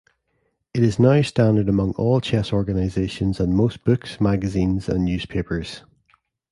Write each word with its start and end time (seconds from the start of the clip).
It 0.73 0.81
is 0.81 0.97
now 0.97 1.21
standard 1.21 1.69
among 1.69 1.91
all 1.91 2.21
chess 2.21 2.51
organizations 2.51 3.39
and 3.39 3.53
most 3.55 3.83
books, 3.83 4.19
magazines, 4.19 4.89
and 4.89 5.05
newspapers. 5.05 5.83